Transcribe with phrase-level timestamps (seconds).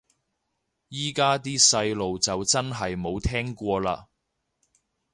[0.87, 4.07] 依家啲細路就真係冇聽過嘞